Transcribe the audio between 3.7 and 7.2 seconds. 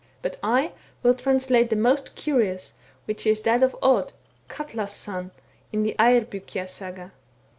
Odd, Katla's son, in the Epl^yggja Saga.